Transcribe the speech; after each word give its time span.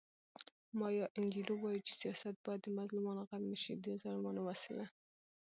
مایا 0.79 1.05
انجیلو 1.19 1.53
وایي 1.59 1.79
چې 1.87 1.93
سیاست 2.01 2.35
باید 2.45 2.61
د 2.63 2.67
مظلومانو 2.77 3.27
غږ 3.29 3.43
شي 3.63 3.73
نه 3.75 3.79
د 3.83 3.85
ظالمانو 4.03 4.41
وسیله. 4.49 4.85